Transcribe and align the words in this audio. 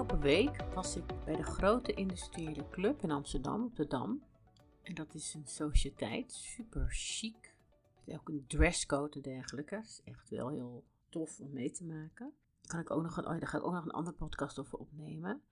Afgelopen 0.00 0.28
week 0.28 0.74
was 0.74 0.96
ik 0.96 1.24
bij 1.24 1.36
de 1.36 1.42
grote 1.42 1.94
industriële 1.94 2.68
club 2.70 3.02
in 3.02 3.10
Amsterdam 3.10 3.64
op 3.64 3.76
de 3.76 3.86
Dam. 3.86 4.22
En 4.82 4.94
dat 4.94 5.14
is 5.14 5.34
een 5.34 5.46
sociëteit, 5.46 6.32
super 6.32 6.86
chic. 6.90 7.54
Met 8.04 8.18
ook 8.18 8.28
een 8.28 8.44
dresscode 8.46 9.14
en 9.14 9.22
dergelijke. 9.22 9.74
Dat 9.74 9.84
is 9.84 10.00
echt 10.04 10.28
wel 10.28 10.48
heel 10.48 10.84
tof 11.08 11.40
om 11.40 11.52
mee 11.52 11.70
te 11.70 11.84
maken. 11.84 12.32
Kan 12.66 12.80
ik 12.80 12.90
ook 12.90 13.02
nog 13.02 13.16
een, 13.16 13.26
oh, 13.26 13.30
daar 13.30 13.46
ga 13.46 13.58
ik 13.58 13.64
ook 13.64 13.72
nog 13.72 13.84
een 13.84 13.90
andere 13.90 14.16
podcast 14.16 14.58
over 14.58 14.78
opnemen. 14.78 15.42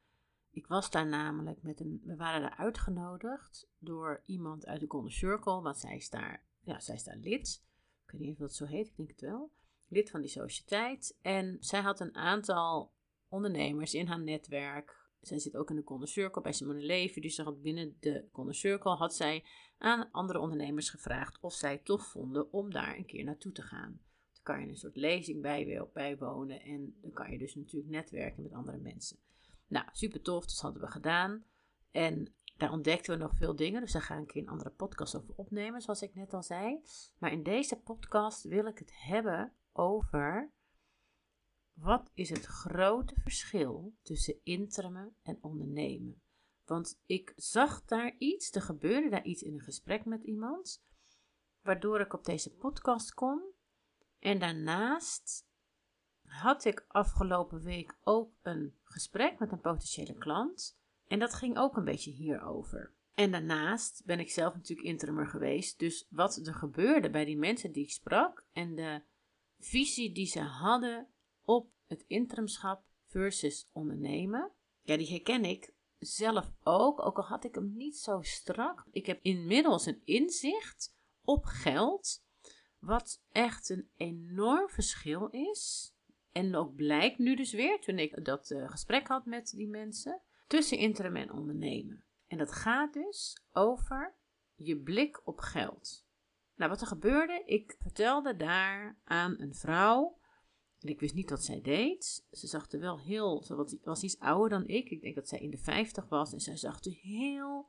Ik 0.51 0.67
was 0.67 0.91
daar 0.91 1.07
namelijk 1.07 1.63
met 1.63 1.81
een. 1.81 2.01
We 2.05 2.17
waren 2.17 2.41
daar 2.41 2.57
uitgenodigd 2.57 3.69
door 3.79 4.23
iemand 4.27 4.67
uit 4.67 4.81
de 4.81 4.87
Golden 4.89 5.13
Circle, 5.13 5.61
want 5.61 5.79
zij 5.79 5.97
is 5.97 6.11
daar, 6.11 6.43
ja, 6.61 6.81
zij 6.81 6.95
is 6.95 7.05
daar 7.05 7.17
lid. 7.17 7.65
Ik 8.05 8.11
weet 8.11 8.21
niet 8.21 8.33
of 8.33 8.39
dat 8.39 8.55
zo 8.55 8.65
heet, 8.65 8.87
ik 8.87 8.97
denk 8.97 9.11
het 9.11 9.21
wel. 9.21 9.53
Lid 9.89 10.11
van 10.11 10.21
die 10.21 10.31
sociëteit. 10.31 11.19
En 11.23 11.57
zij 11.61 11.81
had 11.81 12.01
een 12.01 12.15
aantal 12.15 12.97
ondernemers 13.29 13.95
in 13.95 14.07
haar 14.07 14.21
netwerk. 14.23 15.07
Zij 15.21 15.39
zit 15.39 15.57
ook 15.57 15.71
in 15.71 15.77
de 15.77 15.83
Golden 15.85 16.09
Circle 16.09 16.43
bij 16.43 16.53
Simone 16.53 16.81
Levy. 16.81 17.21
Dus 17.21 17.43
binnen 17.63 17.97
de 18.01 18.29
Golden 18.33 18.55
Circle 18.55 18.95
had 18.95 19.15
zij 19.15 19.45
aan 19.79 20.11
andere 20.11 20.39
ondernemers 20.39 20.91
gevraagd 20.91 21.39
of 21.41 21.55
zij 21.55 21.73
het 21.73 21.85
tof 21.85 22.07
vonden 22.07 22.53
om 22.53 22.73
daar 22.73 22.97
een 22.97 23.07
keer 23.07 23.25
naartoe 23.25 23.53
te 23.53 23.63
gaan. 23.63 24.01
Dan 24.33 24.43
kan 24.43 24.61
je 24.61 24.69
een 24.69 24.77
soort 24.77 24.97
lezing 24.97 25.43
bij, 25.43 25.89
bijwonen 25.93 26.61
en 26.61 26.97
dan 27.01 27.13
kan 27.13 27.31
je 27.31 27.39
dus 27.39 27.55
natuurlijk 27.55 27.91
netwerken 27.91 28.43
met 28.43 28.53
andere 28.53 28.79
mensen. 28.79 29.19
Nou, 29.67 29.87
super 29.93 30.23
tof, 30.23 30.47
dat 30.47 30.61
hadden 30.61 30.83
we 30.83 30.91
gedaan. 30.91 31.45
En 31.91 32.35
daar 32.57 32.73
ontdekten 32.73 33.13
we 33.13 33.23
nog 33.23 33.37
veel 33.37 33.57
dingen, 33.57 33.81
dus 33.81 33.93
daar 33.93 34.03
ga 34.03 34.19
ik 34.19 34.35
een 34.35 34.49
andere 34.49 34.71
podcast 34.71 35.17
over 35.17 35.35
opnemen, 35.37 35.81
zoals 35.81 36.03
ik 36.03 36.15
net 36.15 36.35
al 36.35 36.43
zei. 36.43 36.81
Maar 37.19 37.33
in 37.33 37.43
deze 37.43 37.77
podcast 37.77 38.43
wil 38.43 38.67
ik 38.67 38.79
het 38.79 38.93
hebben 38.95 39.53
over 39.73 40.53
wat 41.81 42.11
is 42.15 42.31
het 42.31 42.45
grote 42.45 43.15
verschil 43.21 43.95
tussen 44.03 44.41
interemen 44.43 45.17
en 45.23 45.39
ondernemen? 45.41 46.23
Want 46.65 47.01
ik 47.07 47.33
zag 47.37 47.85
daar 47.85 48.15
iets, 48.19 48.55
er 48.55 48.63
gebeurde 48.63 49.09
daar 49.09 49.25
iets 49.25 49.43
in 49.43 49.55
een 49.55 49.61
gesprek 49.61 50.05
met 50.05 50.23
iemand, 50.23 50.85
waardoor 51.63 52.01
ik 52.01 52.13
op 52.13 52.25
deze 52.25 52.55
podcast 52.55 53.15
kom. 53.15 53.43
En 54.19 54.39
daarnaast 54.39 55.47
had 56.25 56.65
ik 56.65 56.85
afgelopen 56.89 57.63
week 57.63 57.99
ook 58.05 58.33
een 58.43 58.75
gesprek 58.83 59.39
met 59.39 59.53
een 59.53 59.61
potentiële 59.61 60.15
klant. 60.15 60.79
En 61.07 61.19
dat 61.19 61.35
ging 61.35 61.59
ook 61.59 61.77
een 61.77 61.85
beetje 61.85 62.11
hierover. 62.11 62.95
En 63.15 63.31
daarnaast 63.31 64.03
ben 64.05 64.21
ik 64.21 64.31
zelf 64.31 64.55
natuurlijk 64.55 64.89
interimer 64.89 65.27
geweest. 65.27 65.79
Dus 65.79 66.07
wat 66.11 66.37
er 66.37 66.55
gebeurde 66.55 67.11
bij 67.11 67.25
die 67.25 67.39
mensen 67.39 67.73
die 67.73 67.85
ik 67.85 67.91
sprak 67.91 68.47
en 68.53 68.75
de 68.75 69.03
visie 69.59 70.13
die 70.13 70.27
ze 70.27 70.41
hadden 70.41 71.09
op 71.49 71.71
het 71.87 72.05
interimschap 72.07 72.85
versus 73.07 73.69
ondernemen. 73.73 74.53
Ja, 74.83 74.97
die 74.97 75.09
herken 75.09 75.45
ik 75.45 75.75
zelf 75.99 76.53
ook, 76.63 77.07
ook 77.07 77.17
al 77.17 77.25
had 77.25 77.45
ik 77.45 77.55
hem 77.55 77.73
niet 77.77 77.97
zo 77.97 78.23
strak. 78.23 78.85
Ik 78.91 79.07
heb 79.07 79.19
inmiddels 79.23 79.87
een 79.87 80.01
inzicht 80.05 80.97
op 81.25 81.45
geld, 81.45 82.25
wat 82.79 83.23
echt 83.31 83.69
een 83.69 83.91
enorm 83.97 84.69
verschil 84.69 85.27
is. 85.27 85.93
En 86.33 86.55
ook 86.57 86.75
blijkt 86.75 87.19
nu 87.19 87.37
dus 87.37 87.53
weer, 87.53 87.81
toen 87.81 87.99
ik 87.99 88.25
dat 88.25 88.51
uh, 88.51 88.71
gesprek 88.71 89.07
had 89.07 89.25
met 89.25 89.51
die 89.51 89.69
mensen, 89.69 90.23
tussen 90.47 90.79
interim 90.79 91.17
en 91.17 91.33
ondernemen. 91.33 92.05
En 92.27 92.39
dat 92.39 92.53
gaat 92.53 92.93
dus 92.93 93.43
over 93.53 94.17
je 94.55 94.77
blik 94.81 95.27
op 95.27 95.39
geld. 95.39 96.07
Nou, 96.55 96.71
wat 96.71 96.81
er 96.81 96.87
gebeurde, 96.87 97.43
ik 97.45 97.77
vertelde 97.79 98.37
daar 98.37 98.99
aan 99.05 99.41
een 99.41 99.55
vrouw 99.55 100.18
en 100.81 100.89
ik 100.89 101.01
wist 101.01 101.15
niet 101.15 101.31
wat 101.31 101.45
zij 101.45 101.61
deed. 101.61 102.27
Ze 102.31 102.47
zag 102.47 102.71
er 102.71 102.81
wel 102.81 103.01
heel, 103.01 103.43
ze 103.43 103.79
was 103.83 104.03
iets 104.03 104.19
ouder 104.19 104.49
dan 104.49 104.69
ik. 104.69 104.91
Ik 104.91 105.01
denk 105.01 105.15
dat 105.15 105.29
zij 105.29 105.39
in 105.39 105.51
de 105.51 105.59
50 105.59 106.09
was. 106.09 106.33
En 106.33 106.41
zij 106.41 106.57
zag 106.57 106.85
er 106.85 106.93
heel, 107.01 107.67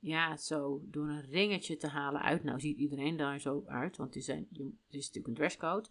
ja, 0.00 0.36
zo 0.36 0.82
door 0.84 1.08
een 1.08 1.30
ringetje 1.30 1.76
te 1.76 1.86
halen 1.86 2.20
uit. 2.20 2.44
Nou 2.44 2.60
ziet 2.60 2.78
iedereen 2.78 3.16
daar 3.16 3.40
zo 3.40 3.62
uit, 3.66 3.96
want 3.96 4.14
het 4.14 4.28
is, 4.28 4.44
natuurlijk 4.88 5.26
een 5.26 5.34
dresscode. 5.34 5.88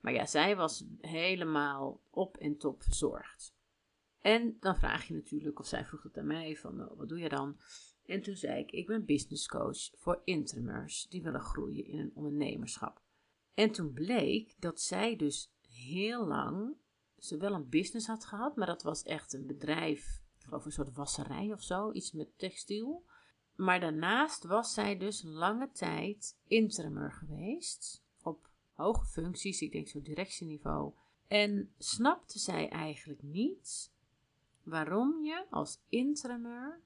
Maar 0.00 0.12
ja, 0.12 0.26
zij 0.26 0.56
was 0.56 0.84
helemaal 1.00 2.00
op 2.10 2.36
en 2.36 2.56
top 2.56 2.82
verzorgd. 2.82 3.54
En 4.20 4.56
dan 4.60 4.76
vraag 4.76 5.06
je 5.06 5.14
natuurlijk, 5.14 5.58
of 5.58 5.66
zij 5.66 5.84
vroeg 5.84 6.02
het 6.02 6.18
aan 6.18 6.26
mij, 6.26 6.56
van 6.56 6.76
nou, 6.76 6.96
wat 6.96 7.08
doe 7.08 7.18
je 7.18 7.28
dan? 7.28 7.56
En 8.04 8.22
toen 8.22 8.36
zei 8.36 8.60
ik, 8.60 8.70
ik 8.70 8.86
ben 8.86 9.04
business 9.04 9.48
coach 9.48 9.90
voor 9.94 10.20
interimers 10.24 11.06
die 11.08 11.22
willen 11.22 11.40
groeien 11.40 11.86
in 11.86 11.98
een 11.98 12.12
ondernemerschap. 12.14 13.02
En 13.54 13.70
toen 13.70 13.92
bleek 13.92 14.54
dat 14.58 14.80
zij 14.80 15.16
dus 15.16 15.51
heel 15.82 16.26
lang 16.26 16.76
ze 17.18 17.36
wel 17.36 17.54
een 17.54 17.68
business 17.68 18.06
had 18.06 18.24
gehad, 18.24 18.56
maar 18.56 18.66
dat 18.66 18.82
was 18.82 19.02
echt 19.02 19.32
een 19.32 19.46
bedrijf, 19.46 20.22
ik 20.38 20.44
geloof 20.44 20.64
een 20.64 20.72
soort 20.72 20.94
wasserij 20.94 21.52
of 21.52 21.62
zo, 21.62 21.92
iets 21.92 22.12
met 22.12 22.38
textiel. 22.38 23.04
Maar 23.56 23.80
daarnaast 23.80 24.44
was 24.44 24.74
zij 24.74 24.98
dus 24.98 25.22
lange 25.22 25.70
tijd 25.72 26.38
interimer 26.46 27.12
geweest, 27.12 28.04
op 28.22 28.50
hoge 28.72 29.06
functies, 29.06 29.60
ik 29.60 29.72
denk 29.72 29.88
zo 29.88 30.02
directieniveau. 30.02 30.92
En 31.26 31.72
snapte 31.78 32.38
zij 32.38 32.68
eigenlijk 32.68 33.22
niet 33.22 33.92
waarom 34.62 35.24
je 35.24 35.46
als 35.50 35.80
interimer 35.88 36.80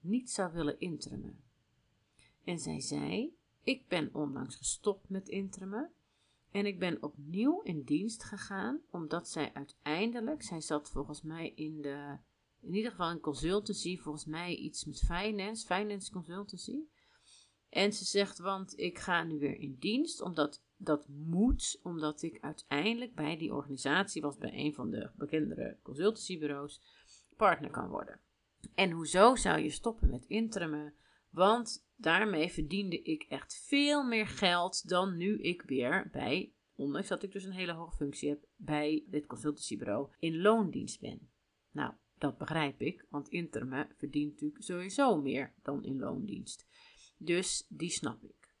niet 0.00 0.30
zou 0.30 0.52
willen 0.52 0.80
interimen. 0.80 1.42
En 2.44 2.58
zij 2.58 2.80
zei: 2.80 3.36
Ik 3.62 3.88
ben 3.88 4.14
onlangs 4.14 4.56
gestopt 4.56 5.08
met 5.08 5.28
interimen 5.28 5.92
en 6.50 6.66
ik 6.66 6.78
ben 6.78 7.02
opnieuw 7.02 7.60
in 7.60 7.82
dienst 7.82 8.24
gegaan, 8.24 8.80
omdat 8.90 9.28
zij 9.28 9.50
uiteindelijk, 9.54 10.42
zij 10.42 10.60
zat 10.60 10.90
volgens 10.90 11.22
mij 11.22 11.52
in 11.54 11.80
de, 11.80 12.16
in 12.60 12.74
ieder 12.74 12.90
geval 12.90 13.10
in 13.10 13.20
consultancy, 13.20 13.98
volgens 13.98 14.24
mij 14.24 14.54
iets 14.54 14.84
met 14.84 14.98
finance, 14.98 15.66
finance 15.66 16.12
consultancy. 16.12 16.78
En 17.68 17.92
ze 17.92 18.04
zegt, 18.04 18.38
want 18.38 18.78
ik 18.78 18.98
ga 18.98 19.22
nu 19.22 19.38
weer 19.38 19.58
in 19.58 19.76
dienst, 19.78 20.20
omdat 20.20 20.62
dat 20.76 21.08
moet, 21.08 21.80
omdat 21.82 22.22
ik 22.22 22.38
uiteindelijk 22.40 23.14
bij 23.14 23.36
die 23.36 23.54
organisatie, 23.54 24.22
was 24.22 24.36
bij 24.36 24.52
een 24.52 24.74
van 24.74 24.90
de 24.90 25.10
bekendere 25.16 25.78
consultancybureaus, 25.82 26.82
partner 27.36 27.70
kan 27.70 27.88
worden. 27.88 28.20
En 28.74 28.90
hoezo 28.90 29.34
zou 29.34 29.60
je 29.60 29.70
stoppen 29.70 30.10
met 30.10 30.24
interimen? 30.26 30.94
Want 31.30 31.86
daarmee 31.96 32.48
verdiende 32.48 33.02
ik 33.02 33.22
echt 33.22 33.62
veel 33.66 34.04
meer 34.04 34.26
geld 34.26 34.88
dan 34.88 35.16
nu 35.16 35.40
ik 35.40 35.62
weer 35.62 36.08
bij, 36.12 36.52
ondanks 36.74 37.08
dat 37.08 37.22
ik 37.22 37.32
dus 37.32 37.44
een 37.44 37.52
hele 37.52 37.72
hoge 37.72 37.96
functie 37.96 38.28
heb, 38.28 38.44
bij 38.56 39.04
dit 39.06 39.26
consultancybureau 39.26 40.08
in 40.18 40.40
loondienst 40.40 41.00
ben. 41.00 41.30
Nou, 41.70 41.92
dat 42.18 42.38
begrijp 42.38 42.80
ik, 42.80 43.06
want 43.10 43.28
interim 43.28 43.86
verdient 43.96 44.32
natuurlijk 44.32 44.62
sowieso 44.62 45.20
meer 45.20 45.54
dan 45.62 45.84
in 45.84 45.98
loondienst. 45.98 46.66
Dus 47.16 47.66
die 47.68 47.90
snap 47.90 48.22
ik. 48.22 48.54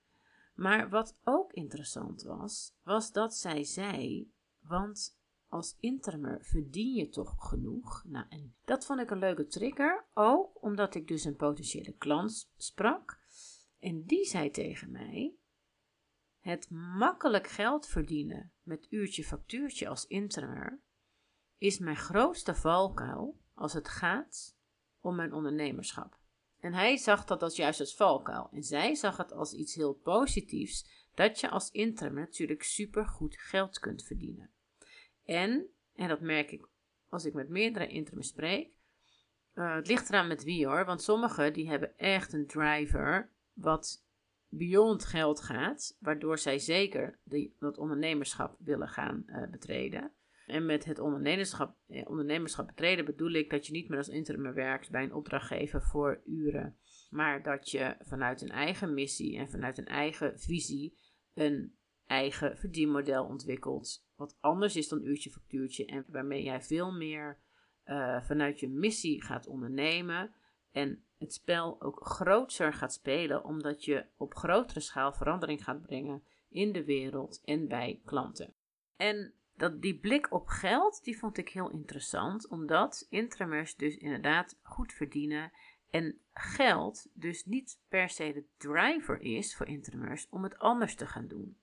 Maar 0.54 0.88
wat 0.88 1.18
ook 1.24 1.52
interessant 1.52 2.22
was, 2.22 2.74
was 2.82 3.12
dat 3.12 3.34
zij 3.34 3.64
zei, 3.64 4.30
want 4.60 5.17
als 5.48 5.76
interimer 5.80 6.38
verdien 6.44 6.94
je 6.94 7.08
toch 7.08 7.34
genoeg? 7.38 8.04
Nou, 8.06 8.26
en 8.28 8.54
dat 8.64 8.86
vond 8.86 9.00
ik 9.00 9.10
een 9.10 9.18
leuke 9.18 9.46
trigger, 9.46 10.04
ook 10.14 10.62
omdat 10.62 10.94
ik 10.94 11.08
dus 11.08 11.24
een 11.24 11.36
potentiële 11.36 11.92
klant 11.92 12.50
sprak. 12.56 13.20
En 13.78 14.04
die 14.04 14.24
zei 14.24 14.50
tegen 14.50 14.90
mij: 14.90 15.34
Het 16.38 16.70
makkelijk 16.70 17.46
geld 17.46 17.86
verdienen 17.86 18.52
met 18.62 18.86
uurtje 18.90 19.24
factuurtje 19.24 19.88
als 19.88 20.06
interimer 20.06 20.80
is 21.58 21.78
mijn 21.78 21.96
grootste 21.96 22.54
valkuil 22.54 23.38
als 23.54 23.72
het 23.72 23.88
gaat 23.88 24.56
om 25.00 25.16
mijn 25.16 25.32
ondernemerschap. 25.32 26.18
En 26.60 26.72
hij 26.72 26.96
zag 26.96 27.24
dat 27.24 27.42
als 27.42 27.56
juist 27.56 27.80
als 27.80 27.94
valkuil. 27.94 28.48
En 28.52 28.62
zij 28.62 28.94
zag 28.94 29.16
het 29.16 29.32
als 29.32 29.52
iets 29.52 29.74
heel 29.74 29.94
positiefs 29.94 31.06
dat 31.14 31.40
je 31.40 31.50
als 31.50 31.70
interimer 31.70 32.22
natuurlijk 32.22 32.62
supergoed 32.62 33.36
geld 33.38 33.78
kunt 33.78 34.02
verdienen. 34.02 34.50
En, 35.28 35.66
en 35.94 36.08
dat 36.08 36.20
merk 36.20 36.50
ik 36.50 36.68
als 37.08 37.24
ik 37.24 37.34
met 37.34 37.48
meerdere 37.48 37.86
interims 37.86 38.28
spreek, 38.28 38.70
uh, 39.54 39.74
het 39.74 39.86
ligt 39.86 40.08
eraan 40.08 40.26
met 40.26 40.44
wie 40.44 40.66
hoor, 40.66 40.84
want 40.84 41.02
sommigen 41.02 41.52
die 41.52 41.68
hebben 41.68 41.98
echt 41.98 42.32
een 42.32 42.46
driver 42.46 43.32
wat 43.52 44.06
beyond 44.48 45.04
geld 45.04 45.40
gaat, 45.40 45.96
waardoor 46.00 46.38
zij 46.38 46.58
zeker 46.58 47.18
die, 47.24 47.56
dat 47.58 47.78
ondernemerschap 47.78 48.56
willen 48.58 48.88
gaan 48.88 49.22
uh, 49.26 49.50
betreden. 49.50 50.12
En 50.46 50.66
met 50.66 50.84
het 50.84 50.98
ondernemerschap, 50.98 51.76
eh, 51.86 52.10
ondernemerschap 52.10 52.66
betreden 52.66 53.04
bedoel 53.04 53.32
ik 53.32 53.50
dat 53.50 53.66
je 53.66 53.72
niet 53.72 53.88
meer 53.88 53.98
als 53.98 54.08
interim 54.08 54.54
werkt 54.54 54.90
bij 54.90 55.02
een 55.02 55.14
opdrachtgever 55.14 55.82
voor 55.82 56.22
uren, 56.24 56.78
maar 57.10 57.42
dat 57.42 57.70
je 57.70 57.96
vanuit 58.00 58.42
een 58.42 58.50
eigen 58.50 58.94
missie 58.94 59.38
en 59.38 59.50
vanuit 59.50 59.78
een 59.78 59.86
eigen 59.86 60.38
visie 60.38 60.98
een 61.34 61.78
eigen 62.08 62.58
verdienmodel 62.58 63.24
ontwikkelt. 63.24 64.06
Wat 64.16 64.36
anders 64.40 64.76
is 64.76 64.88
dan 64.88 65.04
uurtje 65.04 65.30
factuurtje 65.30 65.86
en 65.86 66.04
waarmee 66.08 66.42
jij 66.42 66.62
veel 66.62 66.92
meer 66.92 67.38
uh, 67.84 68.22
vanuit 68.22 68.60
je 68.60 68.68
missie 68.68 69.22
gaat 69.22 69.46
ondernemen. 69.46 70.34
En 70.72 71.04
het 71.18 71.32
spel 71.32 71.82
ook 71.82 72.06
groter 72.06 72.72
gaat 72.72 72.92
spelen, 72.92 73.44
omdat 73.44 73.84
je 73.84 74.04
op 74.16 74.34
grotere 74.34 74.80
schaal 74.80 75.12
verandering 75.12 75.64
gaat 75.64 75.82
brengen 75.82 76.22
in 76.48 76.72
de 76.72 76.84
wereld 76.84 77.40
en 77.44 77.68
bij 77.68 78.00
klanten. 78.04 78.54
En 78.96 79.32
dat 79.54 79.82
die 79.82 79.98
blik 79.98 80.32
op 80.32 80.46
geld, 80.46 81.04
die 81.04 81.18
vond 81.18 81.38
ik 81.38 81.48
heel 81.48 81.70
interessant, 81.70 82.48
omdat 82.48 83.06
intramers 83.10 83.76
dus 83.76 83.96
inderdaad 83.96 84.58
goed 84.62 84.92
verdienen 84.92 85.52
en 85.90 86.18
geld 86.32 87.06
dus 87.12 87.44
niet 87.44 87.80
per 87.88 88.08
se 88.08 88.32
de 88.32 88.44
driver 88.56 89.20
is 89.20 89.56
voor 89.56 89.66
intramers 89.66 90.26
om 90.30 90.42
het 90.42 90.58
anders 90.58 90.94
te 90.94 91.06
gaan 91.06 91.28
doen. 91.28 91.56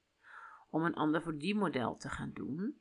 Om 0.75 0.83
een 0.83 0.95
ander 0.95 1.21
voor 1.21 1.37
die 1.37 1.55
model 1.55 1.97
te 1.97 2.09
gaan 2.09 2.31
doen 2.33 2.79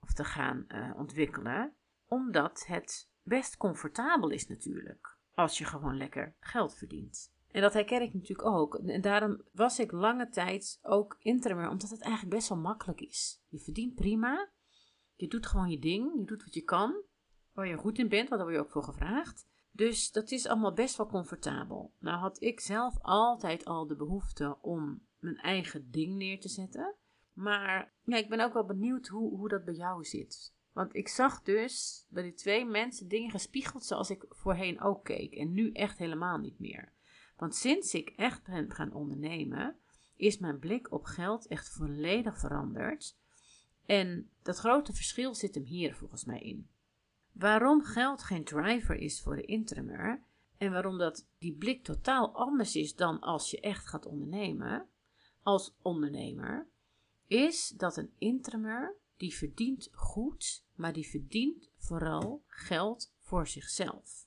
of 0.00 0.12
te 0.12 0.24
gaan 0.24 0.64
uh, 0.68 0.92
ontwikkelen, 0.96 1.74
omdat 2.06 2.64
het 2.66 3.10
best 3.22 3.56
comfortabel 3.56 4.30
is 4.30 4.48
natuurlijk 4.48 5.18
als 5.34 5.58
je 5.58 5.64
gewoon 5.64 5.96
lekker 5.96 6.36
geld 6.40 6.74
verdient. 6.74 7.34
En 7.50 7.60
dat 7.60 7.72
herken 7.72 8.02
ik 8.02 8.14
natuurlijk 8.14 8.48
ook. 8.48 8.74
En 8.74 9.00
daarom 9.00 9.42
was 9.52 9.78
ik 9.78 9.92
lange 9.92 10.28
tijd 10.28 10.78
ook 10.82 11.16
interimmer, 11.18 11.68
omdat 11.68 11.90
het 11.90 12.00
eigenlijk 12.00 12.34
best 12.34 12.48
wel 12.48 12.58
makkelijk 12.58 13.00
is. 13.00 13.42
Je 13.48 13.58
verdient 13.58 13.94
prima. 13.94 14.50
Je 15.14 15.28
doet 15.28 15.46
gewoon 15.46 15.70
je 15.70 15.78
ding. 15.78 16.18
Je 16.18 16.24
doet 16.24 16.44
wat 16.44 16.54
je 16.54 16.62
kan. 16.62 17.02
Waar 17.52 17.66
je 17.66 17.76
goed 17.76 17.98
in 17.98 18.08
bent, 18.08 18.28
want 18.28 18.40
daar 18.40 18.50
word 18.50 18.54
je 18.54 18.64
ook 18.64 18.72
voor 18.72 18.94
gevraagd. 18.94 19.48
Dus 19.70 20.10
dat 20.10 20.30
is 20.30 20.46
allemaal 20.46 20.72
best 20.72 20.96
wel 20.96 21.06
comfortabel. 21.06 21.94
Nou 21.98 22.18
had 22.18 22.42
ik 22.42 22.60
zelf 22.60 22.98
altijd 23.00 23.64
al 23.64 23.86
de 23.86 23.96
behoefte 23.96 24.58
om 24.60 25.06
mijn 25.18 25.36
eigen 25.36 25.90
ding 25.90 26.16
neer 26.16 26.40
te 26.40 26.48
zetten. 26.48 26.96
Maar 27.32 27.92
ja, 28.04 28.16
ik 28.16 28.28
ben 28.28 28.40
ook 28.40 28.52
wel 28.52 28.66
benieuwd 28.66 29.06
hoe, 29.06 29.36
hoe 29.36 29.48
dat 29.48 29.64
bij 29.64 29.74
jou 29.74 30.04
zit. 30.04 30.54
Want 30.72 30.94
ik 30.94 31.08
zag 31.08 31.42
dus 31.42 32.06
bij 32.08 32.22
die 32.22 32.34
twee 32.34 32.64
mensen 32.64 33.08
dingen 33.08 33.30
gespiegeld 33.30 33.84
zoals 33.84 34.10
ik 34.10 34.24
voorheen 34.28 34.80
ook 34.80 35.04
keek. 35.04 35.34
En 35.34 35.52
nu 35.52 35.72
echt 35.72 35.98
helemaal 35.98 36.38
niet 36.38 36.58
meer. 36.58 36.92
Want 37.36 37.54
sinds 37.54 37.94
ik 37.94 38.08
echt 38.08 38.44
ben 38.44 38.72
gaan 38.72 38.92
ondernemen, 38.92 39.76
is 40.16 40.38
mijn 40.38 40.58
blik 40.58 40.92
op 40.92 41.04
geld 41.04 41.46
echt 41.46 41.68
volledig 41.68 42.38
veranderd. 42.38 43.16
En 43.86 44.30
dat 44.42 44.58
grote 44.58 44.92
verschil 44.92 45.34
zit 45.34 45.54
hem 45.54 45.64
hier 45.64 45.94
volgens 45.94 46.24
mij 46.24 46.40
in. 46.40 46.68
Waarom 47.32 47.82
geld 47.82 48.22
geen 48.22 48.44
driver 48.44 48.94
is 48.94 49.22
voor 49.22 49.36
de 49.36 49.44
interimer 49.44 50.22
en 50.58 50.72
waarom 50.72 50.98
dat 50.98 51.28
die 51.38 51.56
blik 51.56 51.84
totaal 51.84 52.34
anders 52.34 52.76
is 52.76 52.94
dan 52.94 53.20
als 53.20 53.50
je 53.50 53.60
echt 53.60 53.86
gaat 53.86 54.06
ondernemen, 54.06 54.88
als 55.42 55.76
ondernemer, 55.82 56.66
is 57.32 57.68
dat 57.76 57.96
een 57.96 58.12
interimer 58.18 58.96
die 59.16 59.34
verdient 59.34 59.88
goed, 59.92 60.64
maar 60.74 60.92
die 60.92 61.08
verdient 61.08 61.70
vooral 61.76 62.44
geld 62.46 63.14
voor 63.18 63.46
zichzelf. 63.46 64.26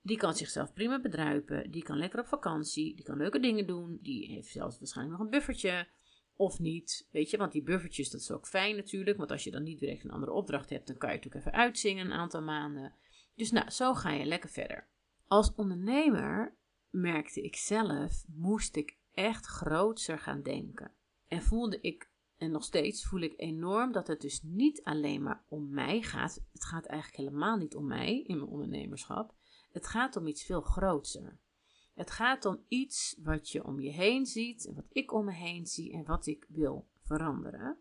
Die 0.00 0.16
kan 0.16 0.34
zichzelf 0.34 0.72
prima 0.72 1.00
bedruipen, 1.00 1.70
die 1.70 1.82
kan 1.82 1.98
lekker 1.98 2.20
op 2.20 2.26
vakantie, 2.26 2.94
die 2.94 3.04
kan 3.04 3.16
leuke 3.16 3.40
dingen 3.40 3.66
doen, 3.66 3.98
die 4.02 4.26
heeft 4.26 4.48
zelfs 4.48 4.78
waarschijnlijk 4.78 5.18
nog 5.18 5.26
een 5.26 5.32
buffertje. 5.32 5.88
Of 6.36 6.58
niet, 6.58 7.08
weet 7.10 7.30
je, 7.30 7.36
want 7.36 7.52
die 7.52 7.62
buffertjes, 7.62 8.10
dat 8.10 8.20
is 8.20 8.30
ook 8.30 8.46
fijn 8.46 8.76
natuurlijk. 8.76 9.16
Want 9.16 9.30
als 9.30 9.44
je 9.44 9.50
dan 9.50 9.62
niet 9.62 9.78
direct 9.78 10.04
een 10.04 10.10
andere 10.10 10.32
opdracht 10.32 10.70
hebt, 10.70 10.86
dan 10.86 10.96
kan 10.96 11.08
je 11.08 11.16
natuurlijk 11.16 11.46
even 11.46 11.58
uitzingen 11.58 12.06
een 12.06 12.12
aantal 12.12 12.42
maanden. 12.42 12.94
Dus 13.34 13.50
nou, 13.50 13.70
zo 13.70 13.94
ga 13.94 14.10
je 14.10 14.24
lekker 14.24 14.50
verder. 14.50 14.88
Als 15.26 15.54
ondernemer 15.54 16.56
merkte 16.90 17.42
ik 17.42 17.56
zelf, 17.56 18.24
moest 18.26 18.76
ik 18.76 18.98
echt 19.12 19.46
grootser 19.46 20.18
gaan 20.18 20.42
denken. 20.42 20.92
En 21.26 21.42
voelde 21.42 21.80
ik, 21.80 22.10
en 22.38 22.50
nog 22.50 22.64
steeds 22.64 23.04
voel 23.04 23.20
ik 23.20 23.34
enorm 23.36 23.92
dat 23.92 24.06
het 24.06 24.20
dus 24.20 24.42
niet 24.42 24.82
alleen 24.82 25.22
maar 25.22 25.44
om 25.48 25.70
mij 25.70 26.02
gaat. 26.02 26.40
Het 26.52 26.64
gaat 26.64 26.86
eigenlijk 26.86 27.22
helemaal 27.22 27.56
niet 27.56 27.74
om 27.74 27.86
mij 27.86 28.22
in 28.22 28.36
mijn 28.36 28.50
ondernemerschap. 28.50 29.34
Het 29.72 29.86
gaat 29.86 30.16
om 30.16 30.26
iets 30.26 30.44
veel 30.44 30.60
groter. 30.60 31.38
Het 31.94 32.10
gaat 32.10 32.44
om 32.44 32.64
iets 32.68 33.16
wat 33.22 33.50
je 33.50 33.64
om 33.64 33.80
je 33.80 33.90
heen 33.90 34.26
ziet 34.26 34.66
en 34.66 34.74
wat 34.74 34.86
ik 34.88 35.12
om 35.12 35.24
me 35.24 35.32
heen 35.32 35.66
zie 35.66 35.92
en 35.92 36.04
wat 36.04 36.26
ik 36.26 36.46
wil 36.48 36.88
veranderen. 37.02 37.78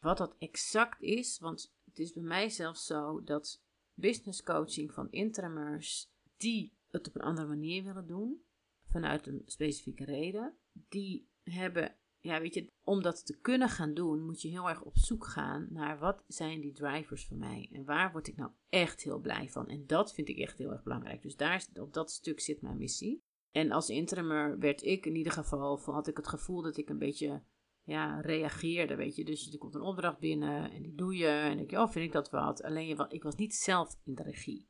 Wat 0.00 0.18
dat 0.18 0.34
exact 0.38 1.02
is, 1.02 1.38
want 1.38 1.74
het 1.84 1.98
is 1.98 2.12
bij 2.12 2.22
mij 2.22 2.48
zelfs 2.48 2.86
zo 2.86 3.22
dat 3.24 3.62
business 3.94 4.42
coaching 4.42 4.92
van 4.92 5.10
interimers 5.10 6.10
die 6.36 6.76
het 6.90 7.08
op 7.08 7.14
een 7.14 7.20
andere 7.20 7.48
manier 7.48 7.84
willen 7.84 8.06
doen, 8.06 8.44
vanuit 8.86 9.26
een 9.26 9.42
specifieke 9.46 10.04
reden, 10.04 10.56
die 10.72 11.28
hebben, 11.42 11.96
ja 12.26 12.40
weet 12.40 12.54
je, 12.54 12.72
om 12.82 13.02
dat 13.02 13.26
te 13.26 13.38
kunnen 13.40 13.68
gaan 13.68 13.94
doen, 13.94 14.24
moet 14.24 14.42
je 14.42 14.48
heel 14.48 14.68
erg 14.68 14.82
op 14.82 14.96
zoek 14.96 15.26
gaan 15.26 15.66
naar 15.70 15.98
wat 15.98 16.24
zijn 16.26 16.60
die 16.60 16.72
drivers 16.72 17.26
voor 17.26 17.36
mij 17.36 17.68
en 17.72 17.84
waar 17.84 18.12
word 18.12 18.26
ik 18.26 18.36
nou 18.36 18.50
echt 18.68 19.02
heel 19.02 19.18
blij 19.18 19.48
van. 19.48 19.68
En 19.68 19.86
dat 19.86 20.14
vind 20.14 20.28
ik 20.28 20.38
echt 20.38 20.58
heel 20.58 20.72
erg 20.72 20.82
belangrijk. 20.82 21.22
Dus 21.22 21.36
daar, 21.36 21.66
op 21.74 21.92
dat 21.92 22.10
stuk 22.10 22.40
zit 22.40 22.62
mijn 22.62 22.76
missie. 22.76 23.24
En 23.50 23.72
als 23.72 23.88
interimer 23.88 24.58
werd 24.58 24.82
ik 24.82 25.06
in 25.06 25.16
ieder 25.16 25.32
geval, 25.32 25.80
had 25.80 26.06
ik 26.06 26.16
het 26.16 26.28
gevoel 26.28 26.62
dat 26.62 26.76
ik 26.76 26.88
een 26.88 26.98
beetje 26.98 27.42
ja, 27.82 28.20
reageerde, 28.20 28.94
weet 28.94 29.16
je. 29.16 29.24
Dus 29.24 29.52
er 29.52 29.58
komt 29.58 29.74
een 29.74 29.80
opdracht 29.80 30.18
binnen 30.18 30.70
en 30.70 30.82
die 30.82 30.94
doe 30.94 31.16
je 31.16 31.26
en 31.26 31.64
je, 31.66 31.80
oh, 31.80 31.90
vind 31.90 32.04
ik 32.04 32.12
dat 32.12 32.30
wat. 32.30 32.62
Alleen 32.62 33.06
ik 33.08 33.22
was 33.22 33.34
niet 33.34 33.54
zelf 33.54 33.98
in 34.04 34.14
de 34.14 34.22
regie. 34.22 34.68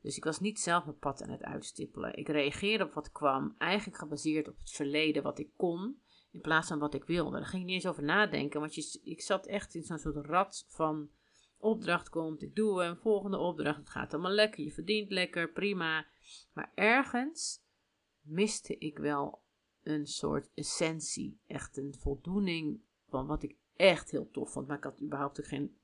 Dus 0.00 0.16
ik 0.16 0.24
was 0.24 0.40
niet 0.40 0.60
zelf 0.60 0.84
mijn 0.84 0.98
pad 0.98 1.22
aan 1.22 1.30
het 1.30 1.42
uitstippelen. 1.42 2.16
Ik 2.16 2.28
reageerde 2.28 2.84
op 2.84 2.92
wat 2.92 3.12
kwam, 3.12 3.54
eigenlijk 3.58 3.98
gebaseerd 3.98 4.48
op 4.48 4.58
het 4.58 4.70
verleden 4.70 5.22
wat 5.22 5.38
ik 5.38 5.50
kon, 5.56 6.02
in 6.34 6.40
plaats 6.40 6.68
van 6.68 6.78
wat 6.78 6.94
ik 6.94 7.04
wilde. 7.04 7.36
Daar 7.36 7.46
ging 7.46 7.62
ik 7.62 7.68
niet 7.68 7.76
eens 7.76 7.86
over 7.86 8.02
nadenken, 8.02 8.60
want 8.60 8.74
je, 8.74 9.00
ik 9.02 9.20
zat 9.20 9.46
echt 9.46 9.74
in 9.74 9.82
zo'n 9.82 9.98
soort 9.98 10.26
rat 10.26 10.64
van 10.68 11.10
opdracht 11.58 12.08
komt, 12.08 12.42
ik 12.42 12.54
doe 12.54 12.82
een 12.82 12.96
volgende 12.96 13.38
opdracht, 13.38 13.78
het 13.78 13.90
gaat 13.90 14.12
allemaal 14.12 14.32
lekker, 14.32 14.64
je 14.64 14.72
verdient 14.72 15.10
lekker, 15.10 15.52
prima. 15.52 16.06
Maar 16.52 16.72
ergens 16.74 17.62
miste 18.20 18.78
ik 18.78 18.98
wel 18.98 19.42
een 19.82 20.06
soort 20.06 20.50
essentie, 20.54 21.40
echt 21.46 21.76
een 21.76 21.94
voldoening 21.98 22.80
van 23.08 23.26
wat 23.26 23.42
ik 23.42 23.56
echt 23.76 24.10
heel 24.10 24.30
tof 24.30 24.52
vond. 24.52 24.66
Maar 24.66 24.76
ik 24.76 24.84
had 24.84 25.02
überhaupt 25.02 25.46
geen 25.46 25.76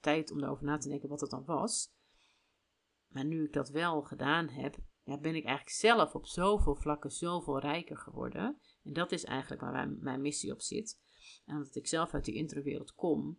tijd 0.00 0.30
om 0.30 0.42
erover 0.42 0.64
na 0.64 0.78
te 0.78 0.88
denken 0.88 1.08
wat 1.08 1.20
het 1.20 1.30
dan 1.30 1.44
was. 1.44 1.92
Maar 3.08 3.24
nu 3.24 3.44
ik 3.44 3.52
dat 3.52 3.68
wel 3.68 4.02
gedaan 4.02 4.48
heb, 4.48 4.76
ja, 5.08 5.18
ben 5.18 5.34
ik 5.34 5.44
eigenlijk 5.44 5.76
zelf 5.76 6.14
op 6.14 6.26
zoveel 6.26 6.74
vlakken 6.74 7.10
zoveel 7.10 7.58
rijker 7.58 7.96
geworden. 7.96 8.58
En 8.82 8.92
dat 8.92 9.12
is 9.12 9.24
eigenlijk 9.24 9.60
waar 9.60 9.90
mijn 9.90 10.20
missie 10.20 10.52
op 10.52 10.60
zit. 10.60 11.00
En 11.46 11.56
omdat 11.56 11.76
ik 11.76 11.86
zelf 11.86 12.14
uit 12.14 12.24
die 12.24 12.34
introwereld 12.34 12.94
kom, 12.94 13.38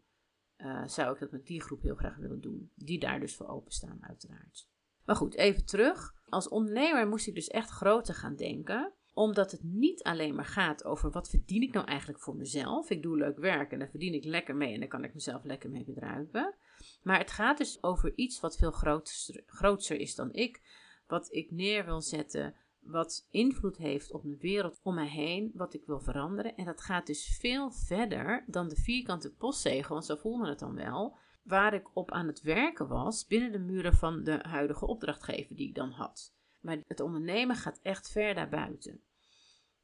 uh, 0.58 0.88
zou 0.88 1.14
ik 1.14 1.20
dat 1.20 1.32
met 1.32 1.46
die 1.46 1.62
groep 1.62 1.82
heel 1.82 1.96
graag 1.96 2.16
willen 2.16 2.42
doen. 2.42 2.72
Die 2.76 3.00
daar 3.00 3.20
dus 3.20 3.36
voor 3.36 3.48
openstaan, 3.48 3.98
uiteraard. 4.02 4.68
Maar 5.06 5.16
goed, 5.16 5.36
even 5.36 5.66
terug. 5.66 6.14
Als 6.26 6.50
ondernemer 6.50 7.08
moest 7.08 7.28
ik 7.28 7.36
dus 7.36 7.48
echt 7.48 7.70
groter 7.70 8.14
gaan 8.14 8.36
denken 8.36 8.94
omdat 9.20 9.52
het 9.52 9.64
niet 9.64 10.04
alleen 10.04 10.36
maar 10.36 10.46
gaat 10.46 10.84
over 10.84 11.12
wat 11.12 11.30
verdien 11.30 11.62
ik 11.62 11.74
nou 11.74 11.88
eigenlijk 11.88 12.20
voor 12.20 12.36
mezelf. 12.36 12.90
Ik 12.90 13.02
doe 13.02 13.18
leuk 13.18 13.38
werk 13.38 13.72
en 13.72 13.80
daar 13.80 13.90
verdien 13.90 14.14
ik 14.14 14.24
lekker 14.24 14.56
mee 14.56 14.74
en 14.74 14.80
daar 14.80 14.90
kan 14.90 15.04
ik 15.04 15.14
mezelf 15.14 15.44
lekker 15.44 15.70
mee 15.70 15.84
bedruipen. 15.84 16.56
Maar 17.04 17.18
het 17.18 17.32
gaat 17.32 17.58
dus 17.58 17.84
over 17.84 18.12
iets 18.16 18.40
wat 18.40 18.58
veel 18.58 18.72
groter, 18.72 19.44
groter 19.46 20.00
is 20.00 20.16
dan 20.16 20.34
ik. 20.34 20.62
Wat 21.10 21.34
ik 21.34 21.52
neer 21.52 21.86
wil 21.86 22.02
zetten, 22.02 22.56
wat 22.80 23.28
invloed 23.30 23.78
heeft 23.78 24.12
op 24.12 24.24
de 24.24 24.38
wereld 24.38 24.80
om 24.84 24.96
mij 24.96 25.08
heen, 25.08 25.52
wat 25.54 25.74
ik 25.74 25.86
wil 25.86 26.00
veranderen. 26.00 26.56
En 26.56 26.66
dat 26.66 26.82
gaat 26.82 27.08
dus 27.08 27.38
veel 27.40 27.72
verder 27.72 28.44
dan 28.48 28.68
de 28.68 28.76
vierkante 28.76 29.34
postzegel, 29.34 29.94
want 29.94 30.06
zo 30.06 30.16
voelde 30.16 30.50
het 30.50 30.60
dan 30.60 30.76
wel 30.76 31.18
waar 31.44 31.74
ik 31.74 31.96
op 31.96 32.12
aan 32.12 32.28
het 32.28 32.42
werken 32.42 32.88
was 32.88 33.28
binnen 33.28 33.52
de 33.52 33.60
muren 33.60 33.94
van 33.94 34.24
de 34.24 34.40
huidige 34.42 34.88
opdrachtgever 34.88 35.56
die 35.56 35.68
ik 35.68 35.76
dan 35.76 35.92
had. 35.92 36.34
Maar 36.60 36.84
het 36.88 37.00
ondernemen 37.00 37.56
gaat 37.56 37.80
echt 37.82 38.12
ver 38.12 38.34
daarbuiten. 38.36 39.02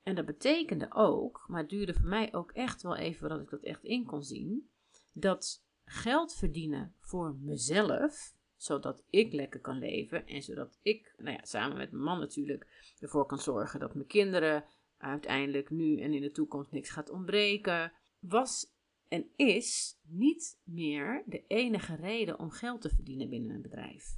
En 0.03 0.15
dat 0.15 0.25
betekende 0.25 0.93
ook, 0.93 1.45
maar 1.47 1.59
het 1.59 1.69
duurde 1.69 1.93
voor 1.93 2.07
mij 2.07 2.33
ook 2.33 2.51
echt 2.51 2.81
wel 2.81 2.95
even 2.95 3.19
voordat 3.19 3.41
ik 3.41 3.49
dat 3.49 3.63
echt 3.63 3.83
in 3.83 4.05
kon 4.05 4.23
zien, 4.23 4.69
dat 5.13 5.65
geld 5.85 6.35
verdienen 6.35 6.95
voor 6.99 7.35
mezelf, 7.35 8.35
zodat 8.57 9.03
ik 9.09 9.33
lekker 9.33 9.59
kan 9.59 9.77
leven 9.77 10.27
en 10.27 10.41
zodat 10.41 10.79
ik, 10.81 11.13
nou 11.17 11.35
ja, 11.35 11.45
samen 11.45 11.77
met 11.77 11.91
mijn 11.91 12.03
man 12.03 12.19
natuurlijk, 12.19 12.93
ervoor 12.99 13.25
kan 13.25 13.39
zorgen 13.39 13.79
dat 13.79 13.93
mijn 13.95 14.07
kinderen 14.07 14.65
uiteindelijk 14.97 15.69
nu 15.69 15.99
en 15.99 16.13
in 16.13 16.21
de 16.21 16.31
toekomst 16.31 16.71
niks 16.71 16.89
gaat 16.89 17.09
ontbreken, 17.09 17.93
was 18.19 18.73
en 19.07 19.29
is 19.35 19.99
niet 20.03 20.59
meer 20.63 21.23
de 21.25 21.43
enige 21.47 21.95
reden 21.95 22.39
om 22.39 22.49
geld 22.49 22.81
te 22.81 22.89
verdienen 22.89 23.29
binnen 23.29 23.55
een 23.55 23.61
bedrijf. 23.61 24.17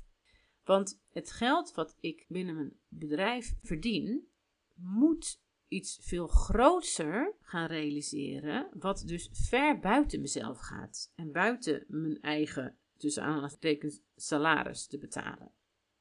Want 0.63 1.01
het 1.09 1.31
geld 1.31 1.73
wat 1.73 1.97
ik 1.99 2.25
binnen 2.27 2.55
mijn 2.55 2.73
bedrijf 2.87 3.55
verdien, 3.61 4.27
moet 4.75 5.41
iets 5.67 5.99
veel 6.01 6.27
groter 6.27 7.33
gaan 7.41 7.67
realiseren, 7.67 8.69
wat 8.73 9.03
dus 9.05 9.29
ver 9.31 9.79
buiten 9.79 10.21
mezelf 10.21 10.59
gaat 10.59 11.11
en 11.15 11.31
buiten 11.31 11.85
mijn 11.87 12.21
eigen, 12.21 12.77
tussen 12.97 13.23
aanhalingstekens, 13.23 13.99
salaris 14.15 14.87
te 14.87 14.97
betalen. 14.97 15.51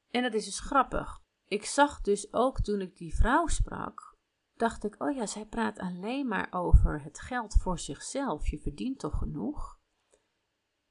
En 0.09 0.21
dat 0.21 0.33
is 0.33 0.45
dus 0.45 0.59
grappig. 0.59 1.19
Ik 1.45 1.65
zag 1.65 2.01
dus 2.01 2.33
ook 2.33 2.61
toen 2.61 2.81
ik 2.81 2.95
die 2.95 3.15
vrouw 3.15 3.47
sprak, 3.47 4.15
dacht 4.55 4.83
ik, 4.83 4.95
oh 4.97 5.15
ja, 5.15 5.25
zij 5.25 5.45
praat 5.45 5.79
alleen 5.79 6.27
maar 6.27 6.47
over 6.51 7.03
het 7.03 7.19
geld 7.19 7.53
voor 7.53 7.79
zichzelf. 7.79 8.47
Je 8.47 8.59
verdient 8.59 8.99
toch 8.99 9.17
genoeg? 9.17 9.79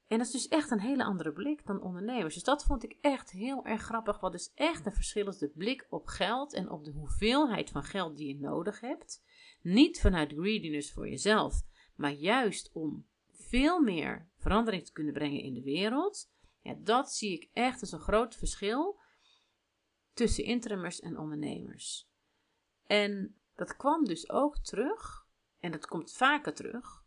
En 0.07 0.17
dat 0.17 0.27
is 0.27 0.33
dus 0.33 0.47
echt 0.47 0.71
een 0.71 0.79
hele 0.79 1.03
andere 1.03 1.33
blik 1.33 1.65
dan 1.65 1.81
ondernemers. 1.81 2.33
Dus 2.33 2.43
dat 2.43 2.63
vond 2.63 2.83
ik 2.83 2.97
echt 3.01 3.31
heel 3.31 3.65
erg 3.65 3.81
grappig. 3.81 4.19
Wat 4.19 4.31
dus 4.31 4.51
echt 4.53 4.85
een 4.85 4.93
verschil 4.93 5.27
is, 5.27 5.37
de 5.37 5.49
blik 5.49 5.87
op 5.89 6.07
geld 6.07 6.53
en 6.53 6.69
op 6.69 6.83
de 6.83 6.91
hoeveelheid 6.91 7.69
van 7.69 7.83
geld 7.83 8.17
die 8.17 8.27
je 8.27 8.39
nodig 8.39 8.79
hebt. 8.79 9.23
Niet 9.61 10.01
vanuit 10.01 10.33
greediness 10.33 10.91
voor 10.91 11.09
jezelf, 11.09 11.61
maar 11.95 12.11
juist 12.11 12.71
om 12.73 13.07
veel 13.47 13.81
meer 13.81 14.29
verandering 14.37 14.85
te 14.85 14.91
kunnen 14.91 15.13
brengen 15.13 15.41
in 15.41 15.53
de 15.53 15.63
wereld. 15.63 16.31
Dat 16.77 17.11
zie 17.11 17.33
ik 17.33 17.49
echt 17.53 17.81
als 17.81 17.91
een 17.91 17.99
groot 17.99 18.35
verschil 18.35 18.99
tussen 20.13 20.43
interimers 20.43 20.99
en 20.99 21.17
ondernemers. 21.17 22.09
En 22.83 23.35
dat 23.55 23.75
kwam 23.75 24.05
dus 24.05 24.29
ook 24.29 24.57
terug, 24.57 25.27
en 25.59 25.71
dat 25.71 25.87
komt 25.87 26.13
vaker 26.13 26.53
terug. 26.53 27.05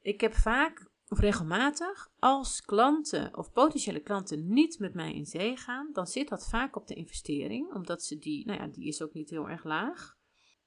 Ik 0.00 0.20
heb 0.20 0.34
vaak 0.34 0.90
of 1.08 1.18
regelmatig, 1.18 2.12
als 2.18 2.60
klanten 2.60 3.36
of 3.36 3.52
potentiële 3.52 4.00
klanten 4.00 4.52
niet 4.52 4.78
met 4.78 4.94
mij 4.94 5.14
in 5.14 5.26
zee 5.26 5.56
gaan, 5.56 5.92
dan 5.92 6.06
zit 6.06 6.28
dat 6.28 6.48
vaak 6.48 6.76
op 6.76 6.86
de 6.86 6.94
investering, 6.94 7.72
omdat 7.72 8.02
ze 8.02 8.18
die, 8.18 8.46
nou 8.46 8.60
ja, 8.60 8.66
die 8.66 8.86
is 8.86 9.02
ook 9.02 9.12
niet 9.12 9.30
heel 9.30 9.48
erg 9.48 9.64
laag. 9.64 10.16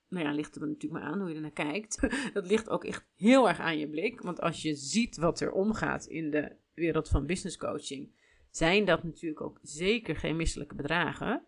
Nou 0.10 0.26
ja, 0.26 0.32
ligt 0.32 0.56
er 0.56 0.68
natuurlijk 0.68 1.04
maar 1.04 1.12
aan 1.12 1.20
hoe 1.20 1.30
je 1.30 1.36
er 1.36 1.42
naar 1.42 1.52
kijkt. 1.52 2.08
Dat 2.34 2.48
ligt 2.48 2.70
ook 2.70 2.84
echt 2.84 3.06
heel 3.16 3.48
erg 3.48 3.60
aan 3.60 3.78
je 3.78 3.90
blik, 3.90 4.22
want 4.22 4.42
als 4.42 4.62
je 4.62 4.76
ziet 4.76 5.18
wat 5.18 5.40
er 5.40 5.52
omgaat 5.52 6.06
in 6.06 6.30
de 6.32 6.56
wereld 6.74 7.10
van 7.10 7.26
business 7.26 7.58
coaching, 7.58 8.12
zijn 8.50 8.86
dat 8.86 9.04
natuurlijk 9.04 9.42
ook 9.42 9.60
zeker 9.62 10.16
geen 10.16 10.36
misselijke 10.36 10.76
bedragen. 10.76 11.46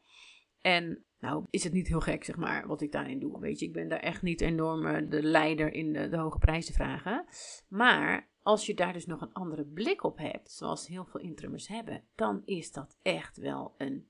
En 0.62 1.06
nou 1.20 1.46
is 1.50 1.64
het 1.64 1.74
niet 1.74 1.88
heel 1.88 2.00
gek, 2.00 2.24
zeg 2.24 2.36
maar, 2.36 2.68
wat 2.68 2.82
ik 2.82 2.92
daarin 2.92 3.20
doe. 3.20 3.40
Weet 3.40 3.60
je, 3.60 3.66
ik 3.66 3.74
ben 3.74 3.88
daar 3.88 4.00
echt 4.00 4.22
niet 4.22 4.42
enorm 4.42 4.86
eh, 4.86 5.10
de 5.10 5.24
leider 5.24 5.74
in 5.74 5.94
de, 5.94 6.10
de 6.10 6.18
hoge 6.18 6.38
prijzen 6.38 6.74
vragen. 6.74 7.26
Maar 7.68 8.30
als 8.42 8.66
je 8.66 8.74
daar 8.74 8.94
dus 8.94 9.06
nog 9.06 9.22
een 9.22 9.34
andere 9.34 9.66
blik 9.66 10.04
op 10.04 10.18
hebt, 10.18 10.52
zoals 10.52 10.88
heel 10.88 11.06
veel 11.06 11.20
interimers 11.20 11.68
hebben, 11.68 12.04
dan 12.16 12.42
is 12.46 12.72
dat 12.72 12.98
echt 13.02 13.38
wel 13.38 13.76
een 13.78 14.08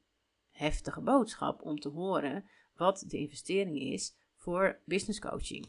heftige 0.52 1.02
boodschap 1.02 1.62
om 1.62 1.80
te 1.80 1.90
horen 1.90 2.46
wat 2.76 3.04
de 3.08 3.18
investering 3.18 3.80
is 3.80 4.16
voor 4.48 4.82
business 4.86 5.20
coaching. 5.20 5.66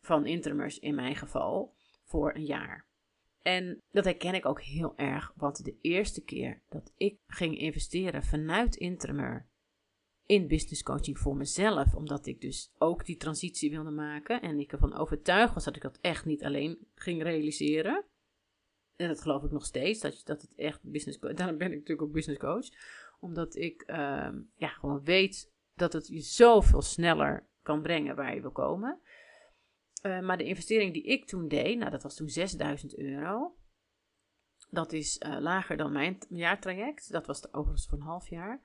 Van 0.00 0.26
interimers 0.26 0.78
in 0.78 0.94
mijn 0.94 1.16
geval 1.16 1.74
voor 2.04 2.34
een 2.34 2.44
jaar. 2.44 2.86
En 3.42 3.82
dat 3.90 4.04
herken 4.04 4.34
ik 4.34 4.46
ook 4.46 4.62
heel 4.62 4.96
erg, 4.96 5.32
want 5.36 5.64
de 5.64 5.78
eerste 5.80 6.24
keer 6.24 6.62
dat 6.68 6.92
ik 6.96 7.18
ging 7.26 7.58
investeren 7.58 8.22
vanuit 8.22 8.76
interimer 8.76 9.48
in 10.26 10.48
business 10.48 10.82
coaching 10.82 11.18
voor 11.18 11.36
mezelf, 11.36 11.94
omdat 11.94 12.26
ik 12.26 12.40
dus 12.40 12.72
ook 12.78 13.04
die 13.04 13.16
transitie 13.16 13.70
wilde 13.70 13.90
maken 13.90 14.42
en 14.42 14.58
ik 14.58 14.72
ervan 14.72 14.96
overtuigd 14.96 15.54
was 15.54 15.64
dat 15.64 15.76
ik 15.76 15.82
dat 15.82 15.98
echt 16.00 16.24
niet 16.24 16.44
alleen 16.44 16.86
ging 16.94 17.22
realiseren. 17.22 18.04
En 18.96 19.08
dat 19.08 19.20
geloof 19.20 19.42
ik 19.42 19.50
nog 19.50 19.64
steeds, 19.64 20.00
dat, 20.00 20.20
dat 20.24 20.42
het 20.42 20.54
echt 20.54 20.82
business 20.82 21.18
coach, 21.18 21.34
daarom 21.40 21.58
ben 21.58 21.70
ik 21.70 21.78
natuurlijk 21.78 22.08
ook 22.08 22.12
business 22.12 22.40
coach, 22.40 22.68
omdat 23.20 23.56
ik 23.56 23.82
ehm, 23.82 24.42
ja, 24.54 24.68
gewoon 24.68 25.04
weet 25.04 25.52
dat 25.74 25.92
het 25.92 26.06
je 26.06 26.20
zoveel 26.20 26.82
sneller 26.82 27.52
kan 27.64 27.82
brengen 27.82 28.16
waar 28.16 28.34
je 28.34 28.40
wil 28.40 28.52
komen. 28.52 29.00
Uh, 30.02 30.20
maar 30.20 30.38
de 30.38 30.44
investering 30.44 30.92
die 30.92 31.02
ik 31.02 31.26
toen 31.26 31.48
deed, 31.48 31.78
nou 31.78 31.90
dat 31.90 32.02
was 32.02 32.16
toen 32.16 32.28
6000 32.28 32.98
euro. 32.98 33.56
Dat 34.70 34.92
is 34.92 35.20
uh, 35.26 35.36
lager 35.40 35.76
dan 35.76 35.92
mijn 35.92 36.18
jaartraject. 36.28 37.12
Dat 37.12 37.26
was 37.26 37.40
de 37.40 37.48
overigens 37.52 37.86
voor 37.86 37.98
een 37.98 38.04
half 38.04 38.28
jaar 38.28 38.62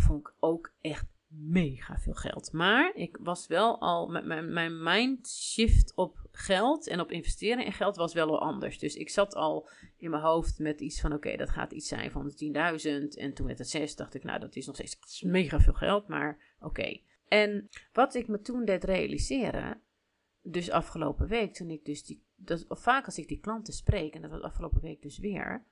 vond 0.00 0.28
ik 0.28 0.34
ook 0.38 0.72
echt 0.80 1.06
mega 1.28 1.98
veel 1.98 2.14
geld. 2.14 2.52
Maar 2.52 2.92
ik 2.94 3.16
was 3.20 3.46
wel 3.46 3.80
al 3.80 4.08
mijn, 4.08 4.52
mijn 4.52 4.82
mind 4.82 5.28
shift 5.28 5.94
op 5.94 6.28
geld 6.30 6.86
en 6.86 7.00
op 7.00 7.10
investeren 7.10 7.64
in 7.64 7.72
geld 7.72 7.96
was 7.96 8.14
wel 8.14 8.28
al 8.28 8.40
anders. 8.40 8.78
Dus 8.78 8.94
ik 8.94 9.10
zat 9.10 9.34
al 9.34 9.68
in 9.96 10.10
mijn 10.10 10.22
hoofd 10.22 10.58
met 10.58 10.80
iets 10.80 11.00
van 11.00 11.12
oké, 11.12 11.36
dat 11.36 11.50
gaat 11.50 11.72
iets 11.72 11.88
zijn 11.88 12.10
van 12.10 12.30
10.000. 12.30 13.18
En 13.18 13.34
toen 13.34 13.46
met 13.46 13.58
het 13.58 13.68
6 13.68 13.96
dacht 13.96 14.14
ik, 14.14 14.24
nou 14.24 14.40
dat 14.40 14.56
is 14.56 14.66
nog 14.66 14.74
steeds 14.74 15.22
mega 15.22 15.60
veel 15.60 15.72
geld, 15.72 16.08
maar 16.08 16.56
oké. 16.60 17.00
En 17.28 17.68
wat 17.92 18.14
ik 18.14 18.28
me 18.28 18.40
toen 18.40 18.64
deed 18.64 18.84
realiseren, 18.84 19.80
dus 20.42 20.70
afgelopen 20.70 21.28
week, 21.28 21.54
toen 21.54 21.70
ik 21.70 21.84
dus 21.84 22.04
die, 22.04 22.24
dat, 22.36 22.64
vaak 22.68 23.04
als 23.04 23.18
ik 23.18 23.28
die 23.28 23.40
klanten 23.40 23.72
spreek, 23.72 24.14
en 24.14 24.22
dat 24.22 24.30
was 24.30 24.42
afgelopen 24.42 24.80
week 24.80 25.02
dus 25.02 25.18
weer, 25.18 25.64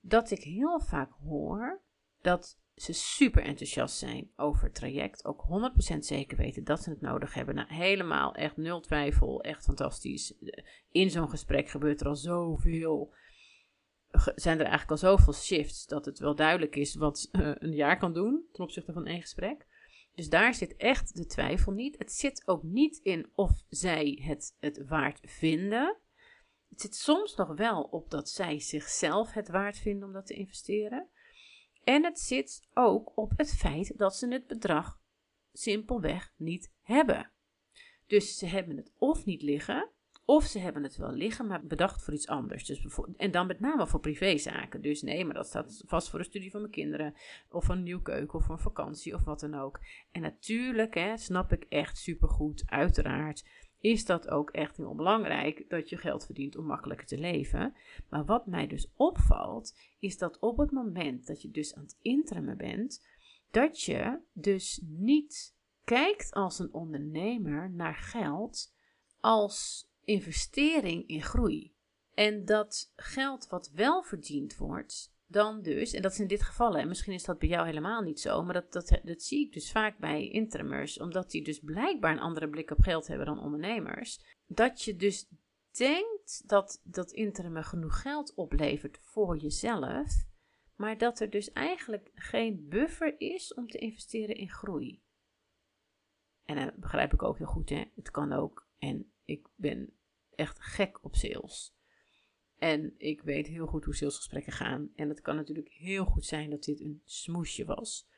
dat 0.00 0.30
ik 0.30 0.42
heel 0.42 0.80
vaak 0.80 1.12
hoor 1.12 1.82
dat 2.20 2.58
ze 2.74 2.92
super 2.92 3.42
enthousiast 3.42 3.96
zijn 3.96 4.30
over 4.36 4.64
het 4.64 4.74
traject. 4.74 5.24
Ook 5.24 5.44
100% 5.94 5.98
zeker 5.98 6.36
weten 6.36 6.64
dat 6.64 6.82
ze 6.82 6.90
het 6.90 7.00
nodig 7.00 7.34
hebben. 7.34 7.54
Nou, 7.54 7.74
helemaal 7.74 8.34
echt 8.34 8.56
nul 8.56 8.80
twijfel. 8.80 9.42
Echt 9.42 9.64
fantastisch. 9.64 10.34
In 10.90 11.10
zo'n 11.10 11.28
gesprek 11.28 11.68
gebeurt 11.68 12.00
er 12.00 12.06
al 12.06 12.16
zoveel. 12.16 13.14
Zijn 14.34 14.58
er 14.58 14.66
eigenlijk 14.66 14.90
al 14.90 15.08
zoveel 15.08 15.32
shifts 15.32 15.86
dat 15.86 16.04
het 16.04 16.18
wel 16.18 16.34
duidelijk 16.34 16.76
is 16.76 16.94
wat 16.94 17.28
uh, 17.32 17.50
een 17.54 17.74
jaar 17.74 17.98
kan 17.98 18.12
doen 18.12 18.44
ten 18.52 18.64
opzichte 18.64 18.92
van 18.92 19.06
één 19.06 19.20
gesprek. 19.20 19.66
Dus 20.18 20.28
daar 20.28 20.54
zit 20.54 20.76
echt 20.76 21.16
de 21.16 21.26
twijfel 21.26 21.72
niet. 21.72 21.98
Het 21.98 22.12
zit 22.12 22.42
ook 22.46 22.62
niet 22.62 22.96
in 22.96 23.30
of 23.34 23.50
zij 23.68 24.20
het, 24.22 24.56
het 24.58 24.86
waard 24.86 25.20
vinden. 25.22 25.96
Het 26.68 26.80
zit 26.80 26.94
soms 26.94 27.34
nog 27.34 27.56
wel 27.56 27.82
op 27.82 28.10
dat 28.10 28.28
zij 28.28 28.60
zichzelf 28.60 29.32
het 29.32 29.48
waard 29.48 29.78
vinden 29.78 30.08
om 30.08 30.14
dat 30.14 30.26
te 30.26 30.34
investeren. 30.34 31.08
En 31.84 32.04
het 32.04 32.18
zit 32.18 32.68
ook 32.74 33.16
op 33.16 33.32
het 33.36 33.54
feit 33.56 33.98
dat 33.98 34.16
ze 34.16 34.28
het 34.28 34.46
bedrag 34.46 35.00
simpelweg 35.52 36.32
niet 36.36 36.72
hebben. 36.82 37.32
Dus 38.06 38.38
ze 38.38 38.46
hebben 38.46 38.76
het 38.76 38.92
of 38.96 39.24
niet 39.24 39.42
liggen, 39.42 39.90
of 40.30 40.44
ze 40.44 40.58
hebben 40.58 40.82
het 40.82 40.96
wel 40.96 41.12
liggen, 41.12 41.46
maar 41.46 41.66
bedacht 41.66 42.02
voor 42.02 42.14
iets 42.14 42.26
anders. 42.26 42.64
Dus 42.64 42.86
en 43.16 43.30
dan 43.30 43.46
met 43.46 43.60
name 43.60 43.86
voor 43.86 44.00
privézaken. 44.00 44.82
Dus 44.82 45.02
nee, 45.02 45.24
maar 45.24 45.34
dat 45.34 45.46
staat 45.46 45.82
vast 45.86 46.08
voor 46.10 46.18
de 46.18 46.24
studie 46.24 46.50
van 46.50 46.60
mijn 46.60 46.72
kinderen. 46.72 47.14
Of 47.50 47.68
een 47.68 47.82
nieuw 47.82 48.02
keuken, 48.02 48.38
of 48.38 48.48
een 48.48 48.58
vakantie, 48.58 49.14
of 49.14 49.24
wat 49.24 49.40
dan 49.40 49.54
ook. 49.54 49.80
En 50.12 50.20
natuurlijk, 50.20 50.94
hè, 50.94 51.16
snap 51.16 51.52
ik 51.52 51.64
echt 51.68 51.98
supergoed, 51.98 52.62
uiteraard 52.66 53.44
is 53.80 54.04
dat 54.04 54.28
ook 54.28 54.50
echt 54.50 54.76
heel 54.76 54.94
belangrijk 54.94 55.64
dat 55.68 55.88
je 55.88 55.96
geld 55.96 56.24
verdient 56.24 56.56
om 56.56 56.64
makkelijker 56.66 57.06
te 57.06 57.18
leven. 57.18 57.74
Maar 58.08 58.24
wat 58.24 58.46
mij 58.46 58.66
dus 58.66 58.92
opvalt, 58.96 59.78
is 59.98 60.18
dat 60.18 60.38
op 60.38 60.58
het 60.58 60.70
moment 60.70 61.26
dat 61.26 61.42
je 61.42 61.50
dus 61.50 61.74
aan 61.74 61.82
het 61.82 61.98
intremen 62.00 62.56
bent, 62.56 63.06
dat 63.50 63.82
je 63.82 64.18
dus 64.32 64.82
niet 64.84 65.56
kijkt 65.84 66.32
als 66.32 66.58
een 66.58 66.72
ondernemer 66.72 67.70
naar 67.70 67.96
geld 67.96 68.74
als 69.20 69.88
investering 70.08 71.06
in 71.06 71.22
groei. 71.22 71.74
En 72.14 72.44
dat 72.44 72.92
geld 72.96 73.46
wat 73.48 73.70
wel 73.74 74.02
verdiend 74.02 74.56
wordt, 74.56 75.16
dan 75.26 75.62
dus, 75.62 75.92
en 75.92 76.02
dat 76.02 76.12
is 76.12 76.20
in 76.20 76.26
dit 76.26 76.42
geval, 76.42 76.76
en 76.76 76.88
misschien 76.88 77.12
is 77.12 77.24
dat 77.24 77.38
bij 77.38 77.48
jou 77.48 77.66
helemaal 77.66 78.02
niet 78.02 78.20
zo, 78.20 78.42
maar 78.42 78.54
dat, 78.54 78.72
dat, 78.72 79.00
dat 79.02 79.22
zie 79.22 79.46
ik 79.46 79.52
dus 79.52 79.70
vaak 79.70 79.98
bij 79.98 80.28
interimers, 80.28 80.98
omdat 80.98 81.30
die 81.30 81.44
dus 81.44 81.60
blijkbaar 81.60 82.12
een 82.12 82.18
andere 82.18 82.48
blik 82.48 82.70
op 82.70 82.80
geld 82.80 83.06
hebben 83.06 83.26
dan 83.26 83.40
ondernemers, 83.40 84.20
dat 84.46 84.82
je 84.82 84.96
dus 84.96 85.28
denkt 85.76 86.48
dat 86.48 86.80
dat 86.84 87.12
interim 87.12 87.62
genoeg 87.62 88.00
geld 88.00 88.34
oplevert 88.34 88.98
voor 89.02 89.36
jezelf, 89.36 90.26
maar 90.74 90.98
dat 90.98 91.20
er 91.20 91.30
dus 91.30 91.52
eigenlijk 91.52 92.10
geen 92.14 92.68
buffer 92.68 93.20
is 93.20 93.54
om 93.54 93.68
te 93.68 93.78
investeren 93.78 94.36
in 94.36 94.50
groei. 94.50 95.02
En 96.44 96.56
dat 96.56 96.76
begrijp 96.76 97.12
ik 97.12 97.22
ook 97.22 97.38
heel 97.38 97.46
goed, 97.46 97.68
hè? 97.68 97.84
het 97.94 98.10
kan 98.10 98.32
ook, 98.32 98.68
en 98.78 99.12
ik 99.24 99.48
ben 99.56 99.97
echt 100.38 100.60
gek 100.60 101.04
op 101.04 101.16
sales. 101.16 101.76
En 102.58 102.94
ik 102.96 103.22
weet 103.22 103.46
heel 103.46 103.66
goed 103.66 103.84
hoe 103.84 103.94
salesgesprekken 103.94 104.52
gaan. 104.52 104.90
En 104.96 105.08
het 105.08 105.20
kan 105.20 105.36
natuurlijk 105.36 105.68
heel 105.68 106.04
goed 106.04 106.24
zijn 106.24 106.50
dat 106.50 106.64
dit 106.64 106.80
een 106.80 107.02
smoesje 107.04 107.64
was. 107.64 108.08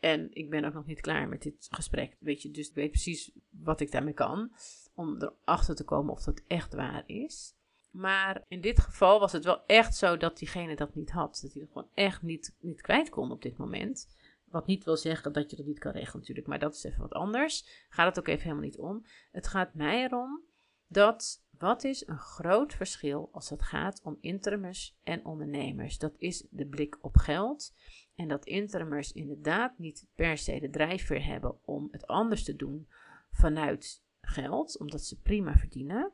En 0.00 0.28
ik 0.34 0.50
ben 0.50 0.64
ook 0.64 0.74
nog 0.74 0.86
niet 0.86 1.00
klaar 1.00 1.28
met 1.28 1.42
dit 1.42 1.66
gesprek. 1.70 2.16
Weet 2.20 2.42
je, 2.42 2.50
dus 2.50 2.68
ik 2.68 2.74
weet 2.74 2.90
precies 2.90 3.32
wat 3.50 3.80
ik 3.80 3.90
daarmee 3.90 4.14
kan. 4.14 4.52
Om 4.94 5.22
erachter 5.22 5.74
te 5.74 5.84
komen 5.84 6.12
of 6.12 6.22
dat 6.22 6.42
echt 6.46 6.74
waar 6.74 7.02
is. 7.06 7.54
Maar 7.90 8.44
in 8.48 8.60
dit 8.60 8.80
geval 8.80 9.20
was 9.20 9.32
het 9.32 9.44
wel 9.44 9.66
echt 9.66 9.96
zo 9.96 10.16
dat 10.16 10.38
diegene 10.38 10.76
dat 10.76 10.94
niet 10.94 11.10
had. 11.10 11.38
Dat 11.42 11.52
hij 11.52 11.62
het 11.62 11.70
gewoon 11.72 11.90
echt 11.94 12.22
niet, 12.22 12.56
niet 12.60 12.80
kwijt 12.80 13.08
kon 13.08 13.30
op 13.30 13.42
dit 13.42 13.56
moment. 13.56 14.16
Wat 14.44 14.66
niet 14.66 14.84
wil 14.84 14.96
zeggen 14.96 15.32
dat 15.32 15.50
je 15.50 15.56
dat 15.56 15.66
niet 15.66 15.78
kan 15.78 15.92
regelen 15.92 16.18
natuurlijk. 16.18 16.46
Maar 16.46 16.58
dat 16.58 16.74
is 16.74 16.84
even 16.84 17.00
wat 17.00 17.12
anders. 17.12 17.86
Gaat 17.88 18.06
het 18.06 18.18
ook 18.18 18.28
even 18.28 18.42
helemaal 18.42 18.64
niet 18.64 18.78
om. 18.78 19.04
Het 19.30 19.46
gaat 19.46 19.74
mij 19.74 20.04
erom 20.04 20.42
dat 20.86 21.46
wat 21.58 21.84
is 21.84 22.06
een 22.06 22.18
groot 22.18 22.74
verschil 22.74 23.28
als 23.32 23.50
het 23.50 23.62
gaat 23.62 24.00
om 24.02 24.18
interimers 24.20 24.98
en 25.02 25.24
ondernemers? 25.24 25.98
Dat 25.98 26.14
is 26.18 26.46
de 26.50 26.66
blik 26.66 26.98
op 27.00 27.16
geld. 27.16 27.74
En 28.14 28.28
dat 28.28 28.46
interimers 28.46 29.12
inderdaad 29.12 29.78
niet 29.78 30.06
per 30.14 30.38
se 30.38 30.60
de 30.60 30.70
drijfveer 30.70 31.24
hebben 31.24 31.64
om 31.64 31.88
het 31.90 32.06
anders 32.06 32.44
te 32.44 32.56
doen 32.56 32.88
vanuit 33.30 34.04
geld, 34.20 34.78
omdat 34.78 35.04
ze 35.04 35.20
prima 35.20 35.56
verdienen. 35.56 36.12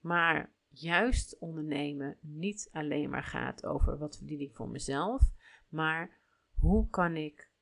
Maar 0.00 0.52
juist 0.68 1.38
ondernemen 1.38 2.16
niet 2.20 2.68
alleen 2.72 3.10
maar 3.10 3.24
gaat 3.24 3.66
over 3.66 3.98
wat 3.98 4.16
verdien 4.16 4.40
ik 4.40 4.54
voor 4.54 4.68
mezelf, 4.68 5.32
maar 5.68 6.18
hoe 6.54 6.88
kan 6.88 7.16
ik 7.16 7.52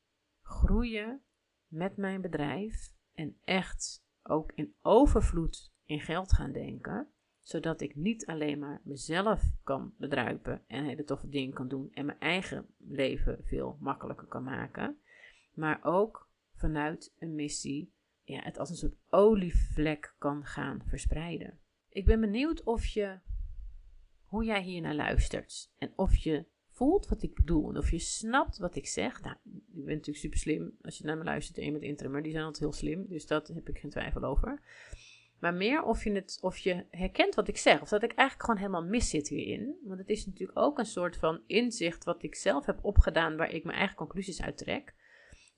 groeien 0.43 1.23
met 1.67 1.97
mijn 1.97 2.21
bedrijf 2.21 2.95
en 3.15 3.37
echt 3.45 4.07
ook 4.23 4.53
in 4.53 4.75
overvloed 4.83 5.73
in 5.85 6.01
geld 6.01 6.33
gaan 6.33 6.53
denken 6.53 7.13
zodat 7.49 7.81
ik 7.81 7.97
niet 7.97 8.27
alleen 8.27 8.59
maar 8.59 8.81
mezelf 8.85 9.43
kan 9.65 9.95
bedruipen 9.99 10.63
en 10.67 10.85
hele 10.85 11.05
toffe 11.05 11.29
dingen 11.29 11.55
kan 11.55 11.69
doen 11.69 11.91
en 11.93 12.07
mijn 12.07 12.19
eigen 12.19 12.67
leven 12.79 13.39
veel 13.45 13.77
makkelijker 13.81 14.27
kan 14.27 14.43
maken, 14.43 14.99
maar 15.55 15.79
ook 15.83 16.31
vanuit 16.55 17.15
een 17.19 17.35
missie 17.35 17.93
ja, 18.25 18.41
het 18.43 18.59
als 18.59 18.71
een 18.71 18.77
soort 18.77 18.97
olievlek 19.09 20.15
kan 20.19 20.45
gaan 20.45 20.83
verspreiden. 20.87 21.59
Ik 21.89 22.05
ben 22.05 22.21
benieuwd 22.21 22.63
of 22.63 22.87
je 22.87 23.19
hoe 24.25 24.45
jij 24.45 24.63
hier 24.63 24.81
naar 24.81 24.95
luistert. 24.95 25.73
En 25.79 25.93
of 25.97 26.17
je 26.17 26.45
voelt 26.71 27.09
wat 27.09 27.23
ik 27.23 27.35
bedoel. 27.35 27.69
En 27.69 27.77
of 27.77 27.91
je 27.91 27.99
snapt 27.99 28.59
wat 28.59 28.77
ik 28.77 28.87
zeg. 28.87 29.23
Nou, 29.23 29.37
je 29.45 29.83
bent 29.83 29.87
natuurlijk 29.87 30.17
super 30.17 30.39
slim. 30.39 30.77
Als 30.83 30.99
je 30.99 31.05
naar 31.05 31.19
me 31.19 31.25
luistert 31.25 31.59
en 31.59 31.65
je 31.65 31.71
bent 31.71 31.83
interimmer, 31.83 32.23
die 32.23 32.33
zijn 32.33 32.45
altijd 32.45 32.63
heel 32.63 32.73
slim. 32.73 33.07
Dus 33.09 33.27
dat 33.27 33.49
heb 33.49 33.69
ik 33.69 33.79
geen 33.79 33.91
twijfel 33.91 34.23
over. 34.23 34.63
Maar 35.41 35.55
meer 35.55 35.83
of 35.83 36.05
je, 36.05 36.13
het, 36.13 36.39
of 36.41 36.59
je 36.59 36.85
herkent 36.91 37.35
wat 37.35 37.49
ik 37.49 37.57
zeg. 37.57 37.81
Of 37.81 37.89
dat 37.89 38.03
ik 38.03 38.13
eigenlijk 38.13 38.43
gewoon 38.49 38.61
helemaal 38.61 38.91
mis 38.91 39.11
zit 39.11 39.29
hierin. 39.29 39.77
Want 39.85 39.99
het 39.99 40.09
is 40.09 40.27
natuurlijk 40.27 40.59
ook 40.59 40.79
een 40.79 40.87
soort 40.87 41.17
van 41.17 41.41
inzicht 41.47 42.05
wat 42.05 42.23
ik 42.23 42.35
zelf 42.35 42.67
heb 42.67 42.79
opgedaan. 42.83 43.37
Waar 43.37 43.51
ik 43.51 43.65
mijn 43.65 43.79
eigen 43.79 43.97
conclusies 43.97 44.43
uit 44.43 44.59
trek. 44.59 44.95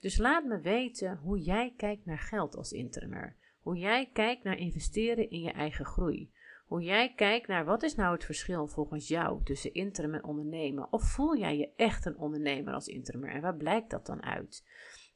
Dus 0.00 0.18
laat 0.18 0.44
me 0.44 0.60
weten 0.60 1.16
hoe 1.16 1.38
jij 1.38 1.74
kijkt 1.76 2.04
naar 2.04 2.18
geld 2.18 2.56
als 2.56 2.72
interimmer. 2.72 3.36
Hoe 3.60 3.76
jij 3.76 4.10
kijkt 4.12 4.44
naar 4.44 4.58
investeren 4.58 5.30
in 5.30 5.40
je 5.40 5.50
eigen 5.50 5.84
groei. 5.84 6.32
Hoe 6.66 6.82
jij 6.82 7.12
kijkt 7.14 7.46
naar 7.48 7.64
wat 7.64 7.82
is 7.82 7.94
nou 7.94 8.12
het 8.12 8.24
verschil 8.24 8.66
volgens 8.66 9.08
jou 9.08 9.42
tussen 9.44 9.74
interim 9.74 10.14
en 10.14 10.24
ondernemen. 10.24 10.92
Of 10.92 11.02
voel 11.02 11.36
jij 11.36 11.58
je 11.58 11.72
echt 11.76 12.06
een 12.06 12.18
ondernemer 12.18 12.74
als 12.74 12.86
interimmer 12.86 13.30
en 13.30 13.40
waar 13.40 13.56
blijkt 13.56 13.90
dat 13.90 14.06
dan 14.06 14.22
uit? 14.22 14.64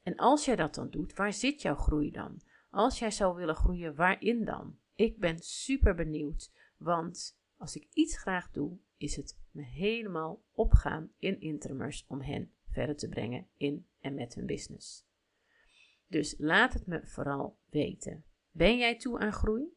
En 0.03 0.15
als 0.15 0.45
jij 0.45 0.55
dat 0.55 0.75
dan 0.75 0.89
doet, 0.89 1.13
waar 1.13 1.33
zit 1.33 1.61
jouw 1.61 1.75
groei 1.75 2.11
dan? 2.11 2.41
Als 2.75 2.99
jij 2.99 3.11
zou 3.11 3.35
willen 3.35 3.55
groeien, 3.55 3.95
waarin 3.95 4.45
dan? 4.45 4.77
Ik 4.95 5.17
ben 5.19 5.39
super 5.39 5.95
benieuwd, 5.95 6.51
want 6.77 7.39
als 7.57 7.75
ik 7.75 7.87
iets 7.93 8.17
graag 8.17 8.51
doe, 8.51 8.77
is 8.97 9.15
het 9.15 9.37
me 9.51 9.61
helemaal 9.61 10.43
opgaan 10.51 11.11
in 11.17 11.39
interimers 11.39 12.05
om 12.07 12.21
hen 12.21 12.51
verder 12.69 12.95
te 12.95 13.09
brengen 13.09 13.47
in 13.57 13.87
en 13.99 14.13
met 14.13 14.35
hun 14.35 14.45
business. 14.45 15.05
Dus 16.07 16.35
laat 16.37 16.73
het 16.73 16.85
me 16.85 17.05
vooral 17.05 17.57
weten. 17.69 18.23
Ben 18.51 18.77
jij 18.77 18.97
toe 18.97 19.19
aan 19.19 19.33
groei? 19.33 19.73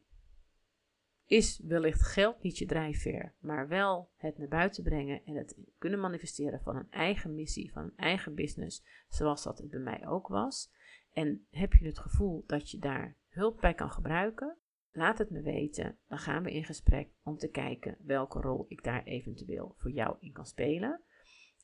Is 1.25 1.59
wellicht 1.63 2.01
geld 2.01 2.41
niet 2.41 2.57
je 2.57 2.65
drijfveer, 2.65 3.35
maar 3.39 3.67
wel 3.67 4.11
het 4.15 4.37
naar 4.37 4.47
buiten 4.47 4.83
brengen 4.83 5.25
en 5.25 5.35
het 5.35 5.57
kunnen 5.77 5.99
manifesteren 5.99 6.61
van 6.61 6.75
een 6.75 6.91
eigen 6.91 7.35
missie, 7.35 7.71
van 7.71 7.83
een 7.83 7.97
eigen 7.97 8.35
business, 8.35 8.83
zoals 9.09 9.43
dat 9.43 9.57
het 9.57 9.69
bij 9.69 9.79
mij 9.79 10.07
ook 10.07 10.27
was? 10.27 10.71
En 11.13 11.45
heb 11.49 11.73
je 11.73 11.85
het 11.85 11.99
gevoel 11.99 12.43
dat 12.47 12.71
je 12.71 12.77
daar 12.77 13.17
hulp 13.29 13.61
bij 13.61 13.73
kan 13.73 13.91
gebruiken? 13.91 14.57
Laat 14.91 15.17
het 15.17 15.29
me 15.29 15.41
weten. 15.41 15.97
Dan 16.07 16.17
gaan 16.17 16.43
we 16.43 16.51
in 16.51 16.65
gesprek 16.65 17.09
om 17.23 17.37
te 17.37 17.49
kijken 17.49 17.97
welke 17.99 18.39
rol 18.39 18.65
ik 18.67 18.83
daar 18.83 19.03
eventueel 19.03 19.75
voor 19.77 19.91
jou 19.91 20.15
in 20.19 20.31
kan 20.31 20.45
spelen. 20.45 21.01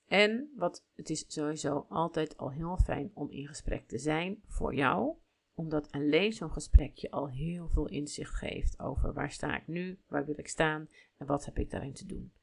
En 0.07 0.51
wat, 0.55 0.85
het 0.95 1.09
is 1.09 1.25
sowieso 1.27 1.85
altijd 1.89 2.37
al 2.37 2.51
heel 2.51 2.77
fijn 2.77 3.11
om 3.13 3.31
in 3.31 3.47
gesprek 3.47 3.87
te 3.87 3.97
zijn 3.97 4.41
voor 4.47 4.75
jou, 4.75 5.15
omdat 5.53 5.91
alleen 5.91 6.33
zo'n 6.33 6.51
gesprek 6.51 6.95
je 6.95 7.11
al 7.11 7.29
heel 7.29 7.69
veel 7.69 7.87
inzicht 7.87 8.35
geeft 8.35 8.79
over 8.79 9.13
waar 9.13 9.31
sta 9.31 9.57
ik 9.57 9.67
nu, 9.67 9.99
waar 10.07 10.25
wil 10.25 10.39
ik 10.39 10.47
staan 10.47 10.89
en 11.17 11.25
wat 11.25 11.45
heb 11.45 11.57
ik 11.57 11.69
daarin 11.69 11.93
te 11.93 12.05
doen. 12.05 12.33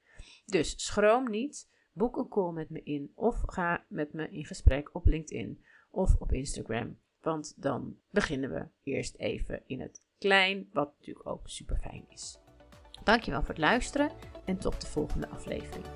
Dus 0.47 0.87
schroom 0.87 1.31
niet, 1.31 1.71
boek 1.93 2.17
een 2.17 2.29
call 2.29 2.53
met 2.53 2.71
me 2.71 2.83
in 2.83 3.13
of 3.15 3.43
ga 3.47 3.85
met 3.89 4.13
me 4.13 4.31
in 4.31 4.45
gesprek 4.45 4.95
op 4.95 5.07
LinkedIn 5.07 5.65
of 5.93 6.15
op 6.19 6.33
Instagram. 6.33 6.99
Want 7.21 7.63
dan 7.63 7.97
beginnen 8.11 8.51
we 8.51 8.69
eerst 8.83 9.15
even 9.17 9.63
in 9.67 9.81
het 9.81 10.01
klein, 10.19 10.69
wat 10.73 10.93
natuurlijk 10.99 11.27
ook 11.27 11.49
super 11.49 11.77
fijn 11.77 12.05
is. 12.09 12.39
Dankjewel 13.05 13.41
voor 13.41 13.49
het 13.49 13.59
luisteren 13.59 14.11
en 14.45 14.59
tot 14.59 14.81
de 14.81 14.87
volgende 14.87 15.29
aflevering. 15.29 15.87